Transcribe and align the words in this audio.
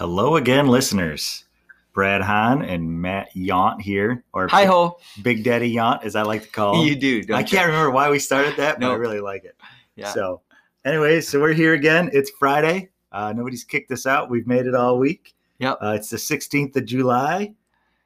Hello 0.00 0.36
again, 0.36 0.66
listeners. 0.66 1.44
Brad 1.92 2.22
Hahn 2.22 2.62
and 2.62 3.02
Matt 3.02 3.28
Yount 3.36 3.82
here, 3.82 4.24
or 4.32 4.48
Hi 4.48 4.64
ho. 4.64 4.96
Big 5.20 5.44
Daddy 5.44 5.70
Yount, 5.74 6.02
as 6.04 6.16
I 6.16 6.22
like 6.22 6.44
to 6.44 6.48
call 6.48 6.80
him. 6.80 6.86
You 6.88 6.96
do. 6.96 7.22
Don't 7.22 7.36
I 7.36 7.42
can't 7.42 7.66
remember 7.66 7.90
why 7.90 8.08
we 8.08 8.18
started 8.18 8.56
that, 8.56 8.80
but 8.80 8.90
I 8.90 8.94
really 8.94 9.20
like 9.20 9.44
it. 9.44 9.58
Yeah. 9.96 10.08
So, 10.08 10.40
anyways, 10.86 11.28
so 11.28 11.38
we're 11.38 11.52
here 11.52 11.74
again. 11.74 12.08
It's 12.14 12.30
Friday. 12.38 12.88
Uh, 13.12 13.34
nobody's 13.36 13.62
kicked 13.62 13.92
us 13.92 14.06
out. 14.06 14.30
We've 14.30 14.46
made 14.46 14.64
it 14.64 14.74
all 14.74 14.98
week. 14.98 15.34
Yep. 15.58 15.76
Uh, 15.82 15.92
it's 15.98 16.08
the 16.08 16.16
16th 16.16 16.76
of 16.76 16.86
July. 16.86 17.52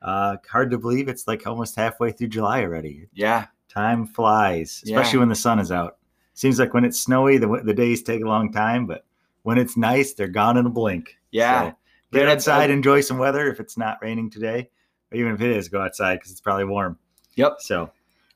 Uh, 0.03 0.39
hard 0.51 0.73
to 0.73 0.79
believe 0.79 1.07
it's 1.07 1.29
like 1.29 1.47
almost 1.47 1.77
halfway 1.77 2.11
through 2.11 2.27
July 2.27 2.63
already. 2.63 3.07
Yeah. 3.15 3.47
Time 3.69 4.05
flies, 4.05 4.83
Yeah. 4.85 4.97
especially 4.99 5.21
when 5.21 5.29
the 5.29 5.37
sun 5.37 5.61
is 5.61 5.71
out. 5.71 5.99
Seems 6.33 6.59
like 6.59 6.75
when 6.75 6.85
it's 6.85 6.99
snowy, 6.99 7.39
the, 7.39 7.61
the 7.65 7.73
days 7.73 8.03
take 8.03 8.25
a 8.25 8.29
long 8.29 8.51
time, 8.51 8.85
but 8.85 9.05
when 9.45 9.59
it's 9.59 9.77
nice, 9.77 10.13
they're 10.15 10.27
gone 10.27 10.57
in 10.57 10.67
a 10.67 10.71
blink. 10.71 11.17
Yeah. 11.31 11.71
So, 11.71 11.77
get 12.15 12.29
outside, 12.29 12.71
enjoy 12.71 13.01
some 13.01 13.19
weather. 13.19 13.49
If 13.51 13.61
it's 13.61 13.77
not 13.77 13.99
raining 14.03 14.31
today, 14.31 14.71
or 15.13 15.19
even 15.19 15.33
if 15.35 15.41
it 15.41 15.51
is, 15.51 15.69
go 15.69 15.81
outside 15.81 16.17
because 16.17 16.31
it's 16.31 16.41
probably 16.41 16.65
warm. 16.65 16.99
Yep. 17.37 17.57
So, 17.61 17.91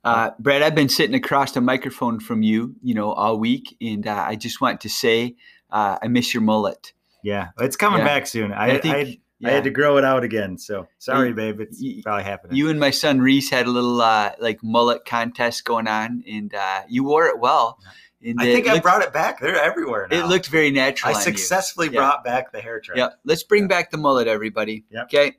Uh, 0.05 0.31
Brad, 0.39 0.63
I've 0.63 0.75
been 0.75 0.89
sitting 0.89 1.15
across 1.15 1.53
the 1.53 1.61
microphone 1.61 2.21
from 2.21 2.43
you, 2.43 2.75
you 2.83 2.95
know, 2.95 3.13
all 3.13 3.39
week, 3.39 3.77
and 3.81 4.07
uh, 4.07 4.25
I 4.27 4.37
just 4.37 4.61
want 4.61 4.81
to 4.83 4.89
say 4.89 5.37
uh, 5.71 5.99
I 6.03 6.09
miss 6.09 6.33
your 6.33 6.43
mullet. 6.43 6.93
yeah, 7.23 7.49
it's 7.61 7.77
coming 7.77 7.99
Yeah. 8.01 8.05
back 8.07 8.27
soon. 8.27 8.53
I, 8.53 8.77
I 8.77 8.79
think 8.79 8.95
I, 8.97 9.19
yeah. 9.41 9.49
I 9.49 9.53
had 9.53 9.65
to 9.65 9.71
grow 9.71 9.99
it 9.99 10.05
out 10.05 10.25
again. 10.25 10.57
So, 10.57 10.87
sorry, 10.99 11.29
You- 11.29 11.35
babe. 11.35 11.61
It's 11.61 11.81
you- 11.81 12.03
probably 12.03 12.25
happening. 12.25 12.57
you 12.57 12.71
and 12.71 12.79
my 12.81 12.91
son 12.91 13.21
Reese 13.21 13.51
had 13.51 13.67
a 13.67 13.71
little 13.71 14.01
uh, 14.01 14.33
like 14.41 14.63
mullet 14.63 15.05
contest 15.05 15.65
going 15.65 15.87
on, 15.89 16.23
and 16.29 16.55
uh, 16.55 16.83
you 16.89 17.05
wore 17.05 17.27
it 17.27 17.39
well. 17.39 17.79
And 17.83 17.89
I 18.39 18.45
think 18.45 18.67
I 18.69 18.81
brought 18.81 19.03
it 19.03 19.13
back. 19.13 19.41
They're 19.41 19.55
everywhere 19.57 20.09
now. 20.11 20.25
it 20.25 20.29
looked 20.29 20.49
very 20.49 20.71
natural. 20.71 21.11
I 21.11 21.15
on 21.15 21.19
you. 21.21 21.25
successfully 21.25 21.87
Yeah. 21.87 22.01
brought 22.01 22.25
back 22.25 22.51
the 22.53 22.61
hair 22.61 22.81
trend. 22.81 22.99
Yep. 22.99 23.21
Let's 23.25 23.43
bring 23.45 23.63
Yeah. 23.65 23.69
back 23.69 23.91
the 23.91 23.97
mullet, 23.99 24.27
everybody. 24.27 24.85
Yep. 24.91 25.05
Okay. 25.05 25.37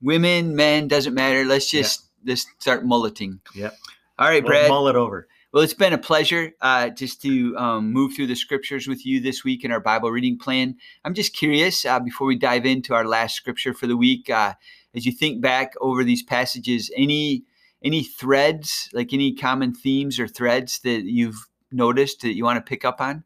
Women, 0.00 0.54
men, 0.54 0.88
doesn't 0.88 1.14
matter. 1.14 1.44
Let's 1.44 1.70
just 1.70 2.02
just 2.24 2.48
start 2.58 2.84
mulleting. 2.86 3.40
Yep. 3.54 3.76
All 4.18 4.28
right, 4.28 4.42
We'll 4.42 4.50
Brad. 4.52 4.68
mull 4.70 4.88
it 4.88 4.96
over. 4.96 5.28
Well, 5.52 5.62
it's 5.62 5.74
been 5.74 5.92
a 5.92 5.98
pleasure 5.98 6.52
uh, 6.62 6.88
just 6.88 7.20
to 7.22 7.54
um, 7.58 7.92
move 7.92 8.14
through 8.14 8.28
the 8.28 8.34
scriptures 8.34 8.88
with 8.88 9.04
you 9.04 9.20
this 9.20 9.44
week 9.44 9.62
in 9.64 9.70
our 9.70 9.78
Bible 9.78 10.10
reading 10.10 10.38
plan. 10.38 10.76
I'm 11.04 11.12
just 11.14 11.36
curious 11.36 11.84
uh, 11.84 12.00
before 12.00 12.26
we 12.26 12.36
dive 12.36 12.64
into 12.64 12.94
our 12.94 13.06
last 13.06 13.36
scripture 13.36 13.74
for 13.74 13.86
the 13.86 13.96
week, 13.96 14.30
uh, 14.30 14.54
as 14.94 15.04
you 15.04 15.12
think 15.12 15.42
back 15.42 15.74
over 15.80 16.02
these 16.02 16.22
passages, 16.22 16.90
any 16.96 17.44
any 17.82 18.02
threads, 18.02 18.88
like 18.94 19.12
any 19.12 19.34
common 19.34 19.74
themes 19.74 20.18
or 20.18 20.26
threads 20.26 20.80
that 20.80 21.02
you've 21.04 21.46
noticed 21.74 22.20
that 22.22 22.34
you 22.34 22.44
want 22.44 22.56
to 22.56 22.68
pick 22.68 22.84
up 22.84 23.00
on? 23.00 23.24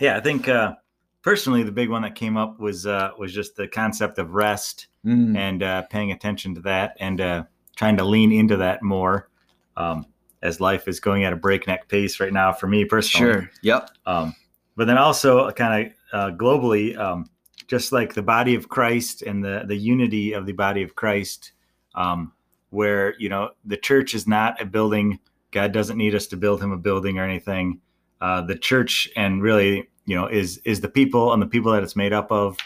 Yeah, 0.00 0.16
I 0.16 0.20
think 0.20 0.48
uh, 0.48 0.74
personally 1.22 1.62
the 1.62 1.72
big 1.72 1.90
one 1.90 2.02
that 2.02 2.14
came 2.14 2.36
up 2.36 2.60
was 2.60 2.86
uh, 2.86 3.10
was 3.18 3.34
just 3.34 3.56
the 3.56 3.68
concept 3.68 4.18
of 4.18 4.34
rest 4.34 4.88
Mm, 5.08 5.36
and 5.36 5.62
uh, 5.62 5.82
paying 5.82 6.12
attention 6.12 6.54
to 6.56 6.60
that 6.62 6.96
and 7.00 7.20
uh, 7.20 7.44
trying 7.76 7.96
to 7.96 8.04
lean 8.04 8.32
into 8.32 8.56
that 8.56 8.82
more 8.82 9.28
um, 9.76 10.04
as 10.42 10.60
life 10.60 10.88
is 10.88 11.00
going 11.00 11.24
at 11.24 11.32
a 11.32 11.36
breakneck 11.36 11.88
pace 11.88 12.20
right 12.20 12.32
now 12.32 12.52
for 12.52 12.66
me 12.66 12.84
personally. 12.84 13.32
sure. 13.32 13.50
Yep. 13.62 13.90
Um, 14.06 14.34
but 14.76 14.86
then 14.86 14.98
also 14.98 15.50
kind 15.52 15.86
of 15.86 15.92
uh, 16.12 16.36
globally, 16.36 16.98
um, 16.98 17.30
just 17.68 17.92
like 17.92 18.12
the 18.12 18.22
body 18.22 18.54
of 18.54 18.68
Christ 18.68 19.22
and 19.22 19.42
the 19.42 19.64
the 19.66 19.76
unity 19.76 20.32
of 20.32 20.46
the 20.46 20.52
body 20.52 20.82
of 20.82 20.94
Christ, 20.94 21.52
um, 21.94 22.32
where 22.70 23.14
you 23.18 23.28
know 23.28 23.50
the 23.64 23.76
church 23.76 24.14
is 24.14 24.26
not 24.26 24.60
a 24.60 24.66
building. 24.66 25.18
God 25.50 25.72
doesn't 25.72 25.96
need 25.96 26.14
us 26.14 26.26
to 26.28 26.36
build 26.36 26.62
Him 26.62 26.72
a 26.72 26.76
building 26.76 27.18
or 27.18 27.24
anything. 27.24 27.80
Uh, 28.20 28.42
the 28.42 28.56
church 28.56 29.08
and 29.16 29.42
really, 29.42 29.88
you 30.06 30.16
know, 30.16 30.26
is 30.26 30.58
is 30.64 30.80
the 30.80 30.88
people 30.88 31.32
and 31.32 31.40
the 31.40 31.46
people 31.46 31.72
that 31.72 31.82
it's 31.82 31.96
made 31.96 32.12
up 32.12 32.30
of, 32.30 32.56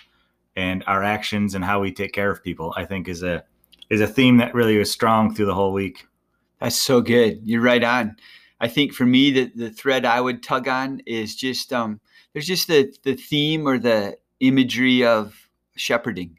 and 0.56 0.82
our 0.86 1.02
actions 1.02 1.54
and 1.54 1.64
how 1.64 1.80
we 1.80 1.92
take 1.92 2.12
care 2.12 2.30
of 2.30 2.42
people. 2.42 2.72
I 2.76 2.84
think 2.84 3.08
is 3.08 3.22
a 3.22 3.44
is 3.90 4.00
a 4.00 4.06
theme 4.06 4.38
that 4.38 4.54
really 4.54 4.78
was 4.78 4.90
strong 4.90 5.34
through 5.34 5.46
the 5.46 5.54
whole 5.54 5.72
week. 5.72 6.06
That's 6.60 6.76
so 6.76 7.00
good. 7.00 7.40
You're 7.44 7.62
right 7.62 7.82
on. 7.82 8.16
I 8.60 8.68
think 8.68 8.92
for 8.92 9.04
me, 9.04 9.32
the, 9.32 9.52
the 9.54 9.70
thread 9.70 10.04
I 10.04 10.20
would 10.20 10.42
tug 10.42 10.68
on 10.68 11.00
is 11.04 11.34
just 11.34 11.72
um, 11.72 12.00
there's 12.32 12.46
just 12.46 12.68
the 12.68 12.94
the 13.02 13.14
theme 13.14 13.66
or 13.66 13.78
the 13.78 14.16
imagery 14.40 15.04
of 15.04 15.48
shepherding. 15.76 16.38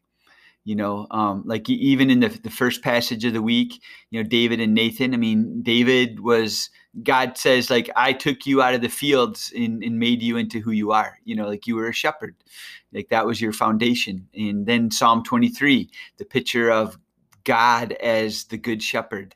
You 0.66 0.76
know, 0.76 1.08
um, 1.12 1.44
like 1.46 1.70
even 1.70 2.10
in 2.10 2.22
the, 2.22 2.30
the 2.30 2.50
first 2.50 2.82
passage 2.82 3.26
of 3.26 3.34
the 3.34 3.42
week, 3.42 3.82
you 4.12 4.22
know, 4.22 4.28
David 4.28 4.62
and 4.62 4.74
Nathan. 4.74 5.14
I 5.14 5.18
mean, 5.18 5.62
David 5.62 6.22
was 6.22 6.70
God 7.04 7.38
says 7.38 7.70
like 7.70 7.90
I 7.96 8.14
took 8.14 8.46
you 8.46 8.62
out 8.62 8.74
of 8.74 8.82
the 8.82 8.90
fields 8.90 9.52
and, 9.56 9.84
and 9.84 10.00
made 10.00 10.22
you 10.22 10.38
into 10.38 10.60
who 10.60 10.72
you 10.72 10.92
are. 10.92 11.20
You 11.26 11.36
know, 11.36 11.48
like 11.48 11.68
you 11.68 11.76
were 11.76 11.88
a 11.88 11.94
shepherd, 11.94 12.36
like 12.94 13.10
that 13.10 13.26
was 13.26 13.42
your 13.42 13.54
foundation. 13.54 14.28
And 14.34 14.66
then 14.66 14.90
Psalm 14.90 15.24
23, 15.24 15.90
the 16.18 16.26
picture 16.26 16.72
of 16.72 16.98
God 17.44 17.92
as 17.94 18.46
the 18.46 18.58
good 18.58 18.82
shepherd 18.82 19.36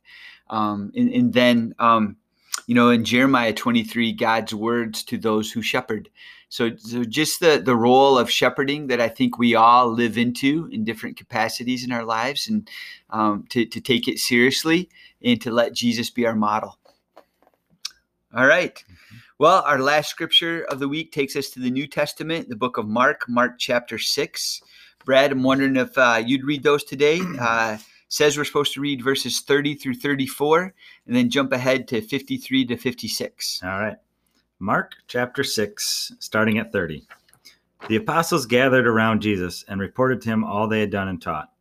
um, 0.49 0.91
and, 0.95 1.11
and 1.13 1.33
then 1.33 1.73
um, 1.79 2.17
you 2.66 2.75
know 2.75 2.89
in 2.89 3.03
jeremiah 3.03 3.53
23 3.53 4.13
god's 4.13 4.53
words 4.53 5.03
to 5.03 5.17
those 5.17 5.51
who 5.51 5.61
shepherd 5.61 6.09
so, 6.50 6.75
so 6.78 7.03
just 7.03 7.40
the 7.40 7.62
the 7.63 7.75
role 7.75 8.18
of 8.18 8.31
shepherding 8.31 8.88
that 8.88 9.02
i 9.02 9.09
think 9.09 9.38
we 9.38 9.56
all 9.56 9.91
live 9.91 10.18
into 10.18 10.69
in 10.72 10.84
different 10.84 11.18
capacities 11.18 11.84
in 11.84 11.91
our 11.91 12.06
lives 12.06 12.47
and 12.47 12.69
um, 13.09 13.46
to, 13.50 13.66
to 13.66 13.81
take 13.81 14.08
it 14.08 14.19
seriously 14.19 14.90
and 15.22 15.41
to 15.41 15.52
let 15.52 15.74
jesus 15.74 16.09
be 16.09 16.25
our 16.25 16.35
model. 16.35 16.78
All 18.35 18.46
right. 18.46 18.84
Well 19.40 19.63
our 19.66 19.80
last 19.80 20.09
scripture 20.09 20.63
of 20.69 20.80
the 20.80 20.88
week 20.88 21.12
takes 21.12 21.35
us 21.35 21.50
to 21.52 21.59
the 21.59 21.72
new 21.72 21.88
testament 21.88 22.50
the 22.50 22.56
book 22.56 22.78
of 22.78 22.88
mark 22.88 23.28
mark 23.28 23.58
chapter 23.58 23.97
6 23.97 24.62
brad 25.06 25.31
i'm 25.31 25.44
wondering 25.44 25.75
if 25.75 25.97
uh, 25.97 26.22
you'd 26.25 26.44
read 26.44 26.64
those 26.64 26.84
today. 26.84 27.22
Uh, 27.40 27.78
says 28.09 28.38
we're 28.38 28.46
supposed 28.46 28.74
to 28.74 28.81
read 28.81 29.03
verses 29.03 29.41
30 29.41 29.75
through 29.75 29.96
34 29.96 30.74
and 31.06 31.16
then 31.16 31.29
jump 31.29 31.52
ahead 31.52 31.88
to 31.90 32.02
53 32.02 32.66
to 32.66 32.78
56. 32.78 33.62
All 33.64 33.69
right. 33.69 33.97
Mark 34.59 34.95
chapter 35.07 35.44
6, 35.44 36.13
starting 36.18 36.57
at 36.57 36.72
30. 36.72 37.06
The 37.90 37.97
apostles 37.97 38.47
gathered 38.47 38.88
around 38.88 39.22
Jesus 39.22 39.63
and 39.68 39.79
reported 39.79 40.19
to 40.22 40.29
him 40.29 40.44
all 40.44 40.68
they 40.68 40.79
had 40.79 40.90
done 40.90 41.09
and 41.09 41.22
taught. 41.22 41.51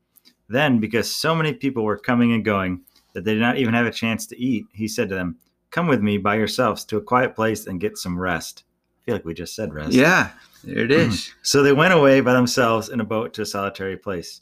Then, 0.49 0.79
because 0.79 1.15
so 1.15 1.35
many 1.35 1.53
people 1.53 1.85
were 1.85 1.99
coming 1.99 2.33
and 2.33 2.43
going 2.43 2.81
that 3.13 3.23
they 3.23 3.35
did 3.35 3.41
not 3.41 3.59
even 3.59 3.75
have 3.75 3.85
a 3.85 3.91
chance 3.91 4.27
to 4.29 4.43
eat, 4.43 4.65
he 4.73 4.89
said 4.89 5.11
to 5.11 5.15
them, 5.15 5.37
Come 5.71 5.89
with 5.89 6.01
me 6.01 6.17
by 6.17 6.37
yourselves 6.37 6.87
to 6.87 6.97
a 6.97 7.03
quiet 7.03 7.37
place 7.37 7.67
and 7.67 7.81
get 7.81 7.99
some 7.99 8.19
rest. 8.19 8.65
I 8.75 9.05
feel 9.05 9.15
like 9.17 9.27
we 9.27 9.35
just 9.35 9.55
said 9.55 9.75
rest. 9.75 9.93
Yeah, 9.93 10.31
there 10.65 10.85
it 10.85 10.91
is. 10.91 11.35
So 11.43 11.63
they 11.63 11.75
went 11.75 11.93
away 11.93 12.23
by 12.23 12.33
themselves 12.33 12.89
in 12.89 13.01
a 13.01 13.05
boat 13.05 13.35
to 13.35 13.43
a 13.43 13.47
solitary 13.47 13.99
place. 13.99 14.41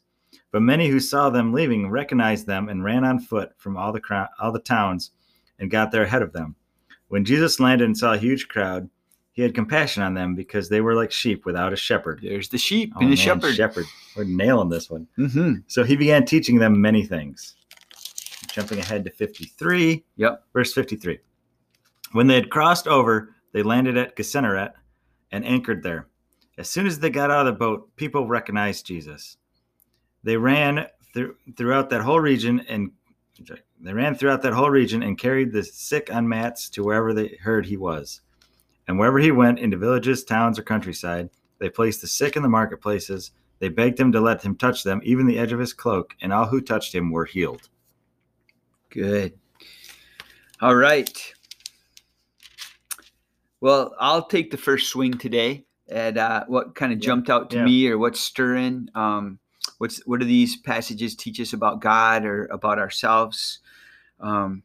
But 0.52 0.62
many 0.62 0.88
who 0.88 1.00
saw 1.00 1.28
them 1.28 1.52
leaving 1.52 1.90
recognized 1.90 2.46
them 2.46 2.68
and 2.68 2.84
ran 2.84 3.04
on 3.04 3.18
foot 3.18 3.50
from 3.56 3.76
all 3.76 3.92
the 3.92 4.00
crowd, 4.00 4.28
all 4.40 4.52
the 4.52 4.60
towns, 4.60 5.10
and 5.58 5.72
got 5.72 5.90
there 5.90 6.04
ahead 6.04 6.22
of 6.22 6.32
them. 6.32 6.54
When 7.08 7.24
Jesus 7.24 7.60
landed 7.60 7.84
and 7.84 7.96
saw 7.96 8.14
a 8.14 8.18
huge 8.18 8.48
crowd, 8.48 8.88
he 9.32 9.42
had 9.42 9.54
compassion 9.54 10.02
on 10.02 10.14
them 10.14 10.34
because 10.34 10.68
they 10.68 10.80
were 10.80 10.94
like 10.94 11.10
sheep 11.10 11.44
without 11.44 11.72
a 11.72 11.76
shepherd. 11.76 12.20
There's 12.22 12.48
the 12.48 12.58
sheep 12.58 12.92
Oh, 12.94 13.00
and 13.00 13.08
man, 13.08 13.10
the 13.10 13.16
shepherd. 13.16 13.54
Shepherd. 13.54 13.86
We're 14.16 14.24
nailing 14.24 14.68
this 14.68 14.88
one. 14.90 15.06
hmm 15.16 15.54
So 15.66 15.82
he 15.82 15.96
began 15.96 16.24
teaching 16.24 16.58
them 16.58 16.80
many 16.80 17.04
things. 17.04 17.56
Jumping 18.52 18.78
ahead 18.78 19.04
to 19.04 19.10
53. 19.10 20.04
Yep. 20.16 20.44
Verse 20.52 20.72
53. 20.72 21.18
When 22.12 22.28
they 22.28 22.36
had 22.36 22.50
crossed 22.50 22.86
over, 22.86 23.30
they 23.52 23.62
landed 23.64 23.96
at 23.96 24.14
Gennesaret 24.16 24.72
and 25.32 25.44
anchored 25.44 25.82
there. 25.82 26.06
As 26.56 26.70
soon 26.70 26.86
as 26.86 27.00
they 27.00 27.10
got 27.10 27.32
out 27.32 27.46
of 27.48 27.54
the 27.54 27.58
boat, 27.58 27.90
people 27.96 28.28
recognized 28.28 28.86
Jesus. 28.86 29.36
They 30.22 30.36
ran 30.36 30.86
through, 31.12 31.34
throughout 31.56 31.90
that 31.90 32.02
whole 32.02 32.20
region 32.20 32.60
and 32.68 32.92
they 33.84 33.92
ran 33.92 34.14
throughout 34.14 34.40
that 34.42 34.54
whole 34.54 34.70
region 34.70 35.02
and 35.02 35.18
carried 35.18 35.52
the 35.52 35.62
sick 35.62 36.12
on 36.12 36.26
mats 36.26 36.70
to 36.70 36.82
wherever 36.82 37.12
they 37.12 37.36
heard 37.42 37.66
he 37.66 37.76
was. 37.76 38.22
And 38.88 38.98
wherever 38.98 39.18
he 39.18 39.30
went, 39.30 39.58
into 39.58 39.76
villages, 39.76 40.24
towns, 40.24 40.58
or 40.58 40.62
countryside, 40.62 41.28
they 41.58 41.68
placed 41.68 42.00
the 42.00 42.06
sick 42.06 42.34
in 42.34 42.42
the 42.42 42.48
marketplaces. 42.48 43.32
They 43.58 43.68
begged 43.68 44.00
him 44.00 44.10
to 44.12 44.20
let 44.20 44.42
him 44.42 44.56
touch 44.56 44.84
them, 44.84 45.00
even 45.04 45.26
the 45.26 45.38
edge 45.38 45.52
of 45.52 45.60
his 45.60 45.74
cloak, 45.74 46.14
and 46.22 46.32
all 46.32 46.46
who 46.46 46.60
touched 46.60 46.94
him 46.94 47.10
were 47.10 47.26
healed. 47.26 47.68
Good. 48.90 49.34
All 50.60 50.76
right. 50.76 51.34
Well, 53.60 53.94
I'll 53.98 54.26
take 54.26 54.50
the 54.50 54.56
first 54.56 54.88
swing 54.88 55.12
today 55.12 55.66
at 55.90 56.16
uh, 56.16 56.44
what 56.46 56.74
kind 56.74 56.92
of 56.92 57.00
jumped 57.00 57.28
out 57.28 57.50
to 57.50 57.58
yeah. 57.58 57.64
me 57.64 57.88
or 57.88 57.98
what's 57.98 58.20
stirring. 58.20 58.88
Um, 58.94 59.38
what's 59.78 60.00
what 60.06 60.20
do 60.20 60.26
these 60.26 60.56
passages 60.56 61.14
teach 61.14 61.40
us 61.40 61.52
about 61.52 61.80
God 61.80 62.24
or 62.24 62.46
about 62.46 62.78
ourselves? 62.78 63.60
Um, 64.24 64.62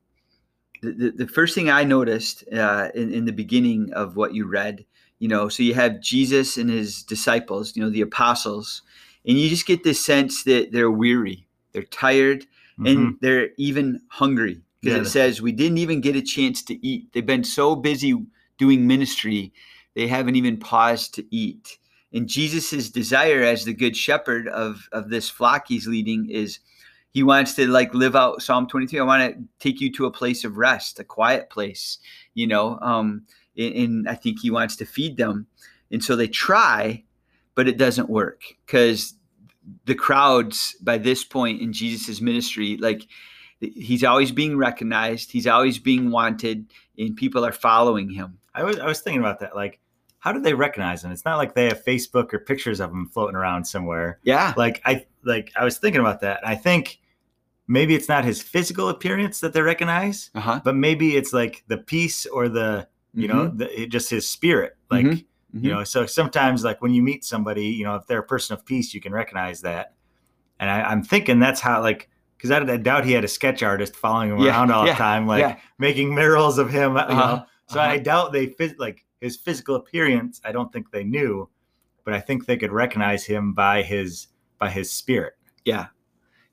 the, 0.82 0.92
the, 0.94 1.12
the 1.12 1.28
first 1.28 1.56
thing 1.56 1.70
I 1.70 1.84
noticed 1.84 2.44
uh, 2.54 2.90
in, 2.96 3.14
in 3.14 3.26
the 3.26 3.34
beginning 3.34 3.92
of 3.94 4.16
what 4.16 4.34
you 4.34 4.48
read, 4.48 4.86
you 5.20 5.28
know, 5.28 5.50
so 5.50 5.62
you 5.64 5.74
have 5.74 6.00
Jesus 6.02 6.58
and 6.58 6.70
his 6.70 7.04
disciples, 7.04 7.76
you 7.76 7.84
know, 7.84 7.90
the 7.90 8.02
apostles, 8.02 8.82
and 9.28 9.38
you 9.38 9.50
just 9.50 9.66
get 9.68 9.84
this 9.84 10.04
sense 10.04 10.44
that 10.46 10.72
they're 10.72 10.92
weary, 10.92 11.48
they're 11.74 11.84
tired, 11.84 12.46
Mhm. 12.80 12.88
and 12.88 13.18
they're 13.22 13.50
even 13.58 14.02
hungry 14.08 14.62
because 14.82 14.96
Yeah, 14.96 15.02
it 15.02 15.06
says 15.08 15.42
we 15.42 15.52
didn't 15.52 15.80
even 15.80 16.00
get 16.00 16.16
a 16.16 16.22
chance 16.22 16.64
to 16.64 16.88
eat. 16.88 17.12
They've 17.12 17.26
been 17.26 17.44
so 17.44 17.76
busy 17.76 18.16
doing 18.58 18.88
ministry, 18.88 19.52
they 19.96 20.08
haven't 20.08 20.38
even 20.38 20.56
paused 20.58 21.14
to 21.16 21.26
eat. 21.36 21.78
And 22.14 22.30
Jesus's 22.30 22.90
desire 22.90 23.44
as 23.44 23.66
the 23.66 23.74
good 23.74 23.98
shepherd 23.98 24.48
of 24.48 24.88
of 24.94 25.10
this 25.10 25.30
flock 25.30 25.66
he's 25.68 25.88
leading 25.88 26.30
is 26.30 26.60
he 27.12 27.24
wants 27.24 27.56
to 27.56 27.68
like 27.68 27.94
live 27.94 28.16
out 28.16 28.42
Psalm 28.42 28.68
23. 28.68 29.00
I 29.00 29.04
want 29.04 29.34
to 29.34 29.44
take 29.60 29.82
you 29.82 29.92
to 29.94 30.06
a 30.06 30.12
place 30.12 30.44
of 30.44 30.58
rest, 30.58 31.00
a 31.00 31.04
quiet 31.04 31.50
place, 31.50 31.98
you 32.34 32.46
know. 32.48 32.78
Um, 32.82 33.26
and, 33.58 33.74
and 33.74 34.10
I 34.10 34.16
think 34.16 34.40
he 34.40 34.52
wants 34.52 34.76
to 34.78 34.86
feed 34.86 35.18
them. 35.18 35.48
And 35.92 36.04
so 36.04 36.16
they 36.16 36.28
try, 36.28 37.04
but 37.56 37.68
it 37.68 37.78
doesn't 37.78 38.10
work 38.10 38.44
because 38.66 39.16
the 39.86 39.96
crowds 39.96 40.76
by 40.82 40.98
this 40.98 41.24
point 41.24 41.62
in 41.62 41.74
Jesus's 41.74 42.22
ministry, 42.22 42.78
like 42.78 43.08
he's 43.60 44.04
always 44.04 44.32
being 44.32 44.58
recognized, 44.58 45.32
he's 45.32 45.48
always 45.48 45.80
being 45.80 46.12
wanted, 46.12 46.72
and 46.98 47.16
people 47.16 47.46
are 47.46 47.52
following 47.52 48.10
him. 48.10 48.38
I 48.54 48.64
was 48.64 48.80
I 48.80 48.86
was 48.86 49.02
thinking 49.02 49.22
about 49.22 49.40
that. 49.40 49.56
Like, 49.56 49.80
how 50.20 50.32
do 50.32 50.42
they 50.42 50.54
recognize 50.54 51.04
him? 51.04 51.12
It's 51.12 51.26
not 51.26 51.38
like 51.38 51.56
they 51.56 51.66
have 51.66 51.84
Facebook 51.84 52.34
or 52.34 52.40
pictures 52.40 52.80
of 52.80 52.92
him 52.92 53.08
floating 53.08 53.36
around 53.36 53.66
somewhere. 53.66 54.20
Yeah. 54.24 54.54
Like 54.56 54.82
I 54.86 55.06
like 55.24 55.52
I 55.56 55.64
was 55.64 55.78
thinking 55.78 56.02
about 56.02 56.22
that. 56.22 56.40
I 56.48 56.56
think 56.56 57.00
maybe 57.68 57.94
it's 57.96 58.10
not 58.10 58.26
his 58.26 58.42
physical 58.42 58.90
appearance 58.90 59.40
that 59.42 59.54
they 59.54 59.62
recognize, 59.62 60.32
Uh-huh. 60.36 60.62
but 60.64 60.76
maybe 60.76 61.16
it's 61.18 61.34
like 61.34 61.64
the 61.68 61.78
peace 61.78 62.26
or 62.26 62.50
the 62.50 62.88
you 63.14 63.28
know 63.28 63.48
the, 63.48 63.88
just 63.88 64.10
his 64.10 64.30
spirit. 64.30 64.78
Like 64.92 65.06
Mhm. 65.06 65.26
you 65.54 65.72
know, 65.72 65.84
so 65.84 66.06
sometimes 66.06 66.64
like 66.64 66.82
when 66.82 66.94
you 66.94 67.02
meet 67.02 67.26
somebody, 67.26 67.66
you 67.66 67.84
know, 67.84 67.96
if 67.96 68.06
they're 68.08 68.20
a 68.20 68.24
person 68.24 68.54
of 68.54 68.66
peace, 68.66 68.94
you 68.94 69.02
can 69.02 69.12
recognize 69.14 69.62
that. 69.62 69.94
And 70.60 70.70
I, 70.70 70.84
I'm 70.84 71.04
thinking 71.04 71.40
that's 71.40 71.60
how 71.62 71.82
like 71.82 72.10
because 72.38 72.52
I, 72.52 72.60
I 72.60 72.78
doubt 72.78 73.04
he 73.06 73.12
had 73.14 73.24
a 73.24 73.28
sketch 73.28 73.62
artist 73.64 73.96
following 73.96 74.30
him 74.32 74.40
Yeah, 74.40 74.52
around 74.52 74.72
all 74.72 74.86
yeah, 74.86 74.94
the 74.94 74.98
time, 74.98 75.28
like 75.28 75.42
yeah. 75.42 75.58
making 75.78 76.14
murals 76.16 76.58
of 76.58 76.70
him. 76.70 76.92
You 76.92 76.98
know, 77.00 77.02
Uh-huh, 77.08 77.46
so 77.68 77.80
uh-huh. 77.80 77.90
I 77.92 77.98
doubt 77.98 78.32
they 78.32 78.48
phys- 78.48 78.78
like 78.80 79.06
his 79.22 79.36
physical 79.38 79.76
appearance. 79.76 80.40
I 80.46 80.52
don't 80.52 80.72
think 80.72 80.92
they 80.92 81.04
knew, 81.04 81.50
but 82.06 82.14
I 82.14 82.20
think 82.22 82.46
they 82.46 82.56
could 82.56 82.72
recognize 82.72 83.26
him 83.26 83.54
by 83.54 83.82
his 83.84 84.28
by 84.60 84.70
his 84.70 84.92
spirit. 84.92 85.34
Yeah. 85.66 85.88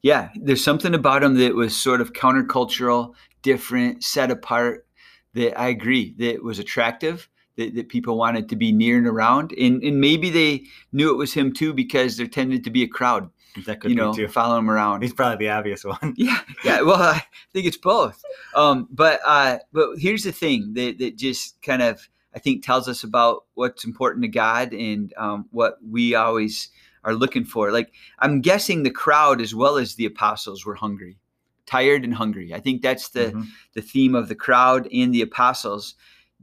Yeah. 0.03 0.31
There's 0.37 0.63
something 0.65 0.95
about 0.95 1.23
him 1.23 1.35
that 1.35 1.55
was 1.55 1.77
sort 1.77 2.01
of 2.01 2.13
countercultural, 2.13 3.15
different, 3.43 4.05
set 4.05 4.31
apart, 4.31 4.87
that 5.35 5.59
I 5.59 5.69
agree 5.69 6.15
that 6.19 6.43
was 6.43 6.59
attractive, 6.59 7.29
that, 7.57 7.75
that 7.75 7.89
people 7.89 8.17
wanted 8.17 8.49
to 8.49 8.57
be 8.57 8.73
near 8.73 8.97
and 8.97 9.07
around. 9.07 9.53
And, 9.53 9.83
and 9.83 10.01
maybe 10.01 10.31
they 10.31 10.65
knew 10.93 11.11
it 11.11 11.17
was 11.17 11.35
him 11.35 11.53
too 11.53 11.75
because 11.75 12.17
there 12.17 12.27
tended 12.27 12.65
to 12.65 12.71
be 12.71 12.83
a 12.83 12.89
crowd, 12.89 13.29
That 13.67 13.81
could 13.81 13.91
you 13.91 13.97
be 13.97 14.03
know, 14.03 14.13
too. 14.15 14.29
follow 14.29 14.59
him 14.59 14.71
around. 14.71 15.03
He's 15.03 15.13
probably 15.13 15.47
the 15.47 15.51
obvious 15.53 15.85
one. 15.85 16.15
Yeah, 16.17 16.41
yeah. 16.65 16.81
Well, 16.83 17.03
I 17.03 17.23
think 17.53 17.67
it's 17.67 17.77
both. 17.77 18.23
Um, 18.55 18.89
but 18.91 19.21
uh, 19.27 19.59
but 19.73 19.97
here's 19.99 20.25
the 20.25 20.33
thing 20.33 20.73
that 20.75 20.99
that 20.99 21.17
just 21.17 21.61
kind 21.63 21.83
of 21.83 22.09
I 22.35 22.39
think 22.39 22.65
tells 22.65 22.87
us 22.89 23.03
about 23.03 23.45
what's 23.55 23.85
important 23.85 24.23
to 24.23 24.29
God 24.29 24.73
and 24.75 25.13
um, 25.17 25.47
what 25.51 25.79
we 25.87 26.15
always 26.15 26.69
are 27.07 27.15
looking 27.15 27.45
for. 27.45 27.73
Like 27.73 27.93
I'm 28.19 28.43
guessing 28.43 28.83
the 28.83 28.91
crowd 28.91 29.41
as 29.41 29.55
well 29.55 29.79
as 29.79 29.95
the 29.95 30.05
apostles 30.05 30.67
were 30.67 30.75
hungry, 30.75 31.17
tired 31.65 32.05
and 32.05 32.13
hungry. 32.13 32.53
I 32.53 32.61
think 32.61 32.83
that's 32.83 33.09
the 33.09 33.33
Mhm. 33.33 33.47
the 33.73 33.81
theme 33.83 34.15
of 34.15 34.29
the 34.29 34.35
crowd 34.35 34.89
and 34.93 35.15
the 35.15 35.23
apostles. 35.23 35.95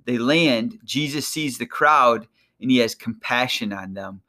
They 0.06 0.18
land. 0.18 0.80
Jesus 0.84 1.28
sees 1.28 1.58
the 1.58 1.68
crowd 1.68 2.28
and 2.60 2.72
he 2.72 2.78
has 2.78 2.96
compassion 2.96 3.72
on 3.72 3.94
them. 3.94 4.22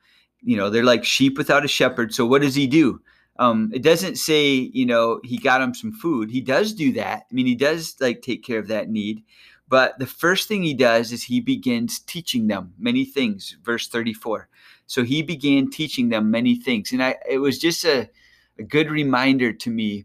You 0.42 0.56
know, 0.58 0.68
they're 0.68 0.84
like 0.84 1.04
sheep 1.04 1.38
without 1.38 1.64
a 1.64 1.68
shepherd. 1.68 2.12
So 2.12 2.26
what 2.26 2.42
does 2.42 2.54
he 2.54 2.66
do? 2.66 3.00
Um, 3.38 3.72
it 3.74 3.82
doesn't 3.82 4.16
say, 4.16 4.70
you 4.72 4.86
know, 4.86 5.20
he 5.24 5.38
got 5.38 5.60
him 5.62 5.74
some 5.74 5.92
food. 5.92 6.30
He 6.30 6.40
does 6.40 6.72
do 6.72 6.92
that. 6.92 7.26
I 7.28 7.34
mean, 7.34 7.46
he 7.46 7.56
does 7.56 7.96
like 8.00 8.22
take 8.22 8.44
care 8.44 8.58
of 8.60 8.68
that 8.68 8.88
need. 8.88 9.24
But 9.68 9.98
the 9.98 10.06
first 10.06 10.46
thing 10.46 10.62
he 10.62 10.74
does 10.74 11.12
is 11.12 11.22
he 11.22 11.40
begins 11.40 11.98
teaching 12.00 12.48
them 12.48 12.74
many 12.78 13.04
things. 13.04 13.56
Verse 13.62 13.88
34. 13.88 14.48
So 14.86 15.02
he 15.02 15.22
began 15.22 15.70
teaching 15.70 16.10
them 16.10 16.30
many 16.30 16.56
things. 16.56 16.92
And 16.92 17.02
I 17.02 17.16
it 17.28 17.38
was 17.38 17.58
just 17.58 17.84
a, 17.84 18.10
a 18.58 18.62
good 18.62 18.90
reminder 18.90 19.52
to 19.52 19.70
me 19.70 20.04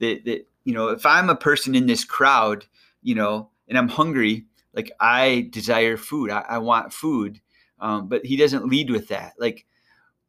that 0.00 0.24
that, 0.24 0.48
you 0.64 0.72
know, 0.72 0.88
if 0.88 1.04
I'm 1.04 1.28
a 1.28 1.36
person 1.36 1.74
in 1.74 1.86
this 1.86 2.04
crowd, 2.04 2.64
you 3.02 3.14
know, 3.14 3.50
and 3.68 3.76
I'm 3.76 3.88
hungry, 3.88 4.46
like 4.74 4.90
I 5.00 5.48
desire 5.50 5.96
food. 5.96 6.30
I, 6.30 6.44
I 6.48 6.58
want 6.58 6.92
food. 6.92 7.40
Um, 7.80 8.08
but 8.08 8.24
he 8.24 8.36
doesn't 8.36 8.68
lead 8.68 8.90
with 8.90 9.08
that. 9.08 9.34
Like 9.38 9.66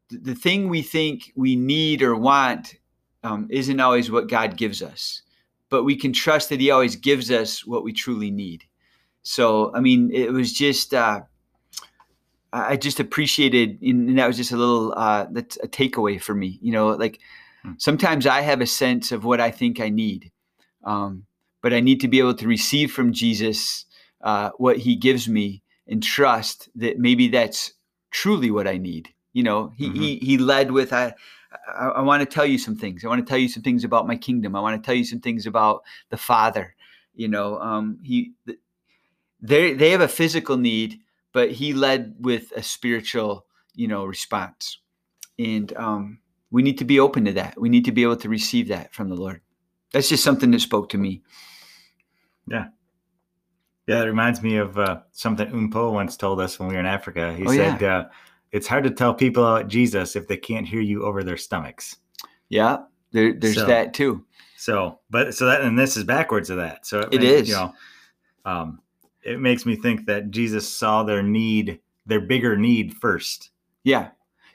th- 0.10 0.24
the 0.24 0.36
thing 0.36 0.68
we 0.68 0.82
think 0.82 1.32
we 1.36 1.56
need 1.56 2.02
or 2.02 2.16
want 2.16 2.76
um, 3.24 3.48
isn't 3.50 3.80
always 3.80 4.12
what 4.12 4.30
God 4.30 4.58
gives 4.58 4.82
us, 4.82 5.22
but 5.70 5.84
we 5.84 5.96
can 5.96 6.14
trust 6.14 6.50
that 6.50 6.60
He 6.60 6.72
always 6.72 6.96
gives 6.96 7.32
us 7.32 7.66
what 7.66 7.84
we 7.84 7.94
truly 7.94 8.32
need. 8.32 8.66
So, 9.24 9.74
I 9.76 9.80
mean, 9.80 10.12
it 10.14 10.32
was 10.32 10.54
just, 10.54 10.94
uh, 10.94 11.22
I 12.54 12.78
just 12.78 13.00
appreciated, 13.00 13.82
and 13.82 14.18
that 14.18 14.28
was 14.28 14.38
just 14.38 14.52
a 14.52 14.58
little, 14.58 14.94
uh, 14.96 15.26
that's 15.32 15.58
a 15.58 15.68
takeaway 15.68 16.22
for 16.22 16.34
me. 16.34 16.60
You 16.62 16.72
know, 16.72 16.90
like 16.90 17.20
Hmm. 17.64 17.74
sometimes 17.78 18.28
I 18.28 18.42
have 18.42 18.62
a 18.62 18.68
sense 18.68 19.12
of 19.12 19.26
what 19.26 19.42
I 19.42 19.52
think 19.52 19.80
I 19.80 19.90
need, 19.90 20.32
um, 20.84 21.26
but 21.62 21.74
I 21.74 21.80
need 21.80 22.00
to 22.02 22.08
be 22.08 22.20
able 22.20 22.36
to 22.36 22.48
receive 22.48 22.92
from 22.92 23.12
Jesus 23.12 23.86
uh, 24.22 24.52
what 24.58 24.78
He 24.78 24.96
gives 24.96 25.28
me 25.28 25.64
and 25.88 26.02
trust 26.02 26.70
that 26.76 27.00
maybe 27.00 27.28
that's 27.28 27.74
truly 28.12 28.52
what 28.52 28.68
I 28.68 28.78
need. 28.78 29.10
You 29.34 29.44
know, 29.44 29.74
he 29.76 29.90
Mhm. 29.90 29.96
he, 29.96 30.16
he 30.20 30.38
led 30.38 30.72
with 30.72 30.94
I, 30.94 31.14
I 31.68 31.88
I 31.88 32.02
want 32.02 32.22
to 32.22 32.26
tell 32.26 32.46
you 32.46 32.58
some 32.58 32.76
things. 32.76 33.04
I 33.04 33.08
want 33.08 33.26
to 33.26 33.30
tell 33.30 33.38
you 33.38 33.50
some 33.50 33.64
things 33.64 33.84
about 33.84 34.08
my 34.08 34.16
kingdom. 34.16 34.56
I 34.56 34.62
want 34.62 34.82
to 34.82 34.86
tell 34.86 34.96
you 34.96 35.06
some 35.06 35.20
things 35.20 35.46
about 35.46 35.84
the 36.10 36.18
Father. 36.18 36.76
You 37.14 37.28
know, 37.28 37.60
um, 37.60 38.00
he 38.04 38.34
they 39.42 39.74
they 39.74 39.92
have 39.92 40.02
a 40.02 40.08
physical 40.08 40.58
need, 40.58 41.00
but 41.34 41.52
he 41.52 41.74
led 41.74 42.16
with 42.20 42.52
a 42.56 42.64
spiritual 42.64 43.46
you 43.74 43.88
know 43.88 44.06
response, 44.06 44.80
and 45.40 45.76
um, 45.78 46.20
we 46.52 46.62
need 46.62 46.78
to 46.80 46.86
be 46.86 47.00
open 47.00 47.26
to 47.26 47.34
that. 47.34 47.60
We 47.60 47.70
need 47.70 47.86
to 47.86 47.92
be 47.92 48.04
able 48.04 48.18
to 48.18 48.30
receive 48.30 48.68
that 48.70 48.94
from 48.94 49.10
the 49.10 49.16
Lord. 49.16 49.42
That's 49.92 50.10
just 50.10 50.24
something 50.24 50.52
that 50.52 50.62
spoke 50.62 50.90
to 50.90 50.98
me. 50.98 51.22
Yeah, 52.48 52.68
Yeah, 53.88 54.02
it 54.02 54.06
reminds 54.06 54.42
me 54.42 54.58
of 54.58 54.78
uh, 54.78 55.02
something 55.12 55.48
Umpo 55.48 55.92
once 55.92 56.18
told 56.18 56.40
us 56.42 56.60
when 56.60 56.70
we 56.70 56.76
were 56.76 56.80
in 56.80 56.86
Africa. 56.86 57.34
He 57.34 57.46
Oh, 57.46 57.52
said, 57.52 57.82
uh, 57.84 58.06
"It's 58.52 58.68
hard 58.68 58.84
to 58.86 58.92
tell 58.92 59.14
people 59.14 59.44
about 59.46 59.68
Jesus 59.68 60.16
if 60.16 60.28
they 60.28 60.38
can't 60.38 60.68
hear 60.68 60.82
you 60.82 61.04
over 61.04 61.24
their 61.24 61.38
stomachs." 61.38 61.98
Yeah, 62.50 62.78
there, 63.12 63.34
there's 63.34 63.56
So- 63.56 63.66
that 63.68 63.94
too. 63.94 64.26
So, 64.58 65.00
but 65.10 65.36
so 65.36 65.46
that 65.48 65.62
and 65.62 65.78
this 65.78 65.96
is 65.98 66.04
backwards 66.06 66.50
of 66.50 66.58
that. 66.58 66.86
So 66.86 67.02
It 67.12 67.22
makes- 67.22 67.24
is. 67.42 67.50
You 67.50 67.56
know, 67.56 67.74
um, 68.46 68.80
it 69.24 69.40
makes 69.40 69.66
me 69.66 69.76
think 69.76 70.06
that 70.08 70.32
Jesus 70.32 70.68
saw 70.68 71.04
their 71.04 71.22
need, 71.24 71.80
their 72.06 72.22
bigger 72.22 72.56
need 72.58 72.96
first. 72.96 73.52
Yeah, 73.84 74.10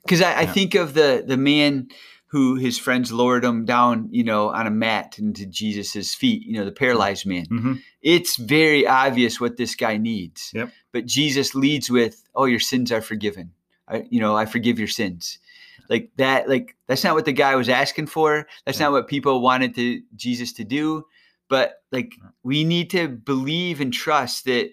because 0.04 0.22
I, 0.22 0.40
I 0.40 0.46
think 0.46 0.74
of 0.74 0.94
the 0.94 1.22
the 1.26 1.36
man 1.36 1.88
who 2.26 2.54
his 2.54 2.78
friends 2.78 3.10
lowered 3.12 3.44
him 3.44 3.64
down, 3.64 4.08
you 4.12 4.22
know, 4.22 4.50
on 4.50 4.64
a 4.66 4.70
mat 4.70 5.18
into 5.18 5.44
Jesus's 5.46 6.14
feet. 6.14 6.42
You 6.44 6.54
know, 6.54 6.64
the 6.64 6.70
paralyzed 6.72 7.26
man. 7.26 7.46
hmm 7.46 7.74
It's 8.02 8.36
very 8.36 8.86
obvious 8.86 9.40
what 9.40 9.56
this 9.56 9.74
guy 9.74 9.96
needs. 9.96 10.52
Yep. 10.54 10.70
But 10.92 11.06
Jesus 11.06 11.54
leads 11.54 11.90
with, 11.90 12.22
"Oh, 12.34 12.44
your 12.46 12.60
sins 12.60 12.90
are 12.92 13.02
forgiven. 13.02 13.50
I, 13.90 14.06
you 14.10 14.20
know, 14.20 14.36
I 14.36 14.46
forgive 14.46 14.78
your 14.78 14.88
sins." 14.88 15.38
Like 15.88 16.10
that. 16.16 16.48
Like 16.48 16.76
that's 16.86 17.02
not 17.02 17.14
what 17.16 17.24
the 17.24 17.32
guy 17.32 17.56
was 17.56 17.68
asking 17.68 18.06
for. 18.06 18.46
That's 18.64 18.78
Yeah. 18.78 18.86
not 18.86 18.92
what 18.92 19.08
people 19.08 19.40
wanted 19.42 19.74
to 19.74 20.00
Jesus 20.16 20.52
to 20.54 20.64
do. 20.64 21.04
But 21.48 21.82
like 21.90 22.14
we 22.44 22.62
need 22.62 22.90
to 22.90 23.08
believe 23.08 23.80
and 23.80 23.92
trust 23.92 24.44
that 24.44 24.70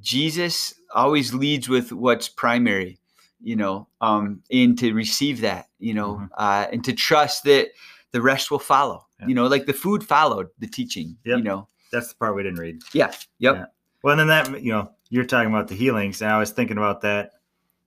Jesus 0.00 0.74
always 0.94 1.32
leads 1.34 1.68
with 1.68 1.92
what's 1.92 2.28
primary, 2.28 2.98
you 3.42 3.56
know, 3.56 3.88
um, 4.00 4.42
and 4.50 4.78
to 4.78 4.92
receive 4.92 5.40
that, 5.42 5.68
you 5.78 5.94
know, 5.94 6.16
Mhm. 6.16 6.28
uh, 6.36 6.66
and 6.72 6.84
to 6.84 6.92
trust 6.92 7.44
that 7.44 7.68
the 8.12 8.20
rest 8.22 8.50
will 8.50 8.58
follow. 8.58 9.06
Yeah. 9.20 9.28
You 9.28 9.34
know, 9.34 9.46
like 9.46 9.66
the 9.66 9.72
food 9.72 10.04
followed 10.04 10.48
the 10.58 10.66
teaching. 10.66 11.16
Yep. 11.24 11.38
You 11.38 11.44
know, 11.44 11.68
That's 11.92 12.08
the 12.08 12.14
part 12.16 12.34
we 12.36 12.42
didn't 12.42 12.58
read. 12.58 12.82
yeah, 12.92 13.12
yep, 13.38 13.56
Yeah. 13.56 13.64
Well, 14.02 14.18
and 14.18 14.20
then 14.20 14.28
that 14.28 14.62
you 14.62 14.72
know, 14.72 14.90
you're 15.10 15.24
talking 15.24 15.50
about 15.52 15.68
the 15.68 15.74
healings, 15.74 16.22
and 16.22 16.30
I 16.30 16.38
was 16.38 16.50
thinking 16.50 16.76
about 16.78 17.00
that. 17.02 17.32